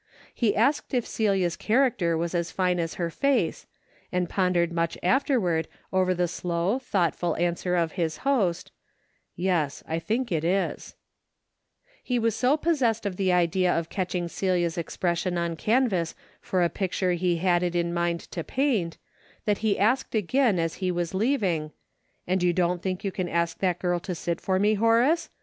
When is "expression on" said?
14.75-15.55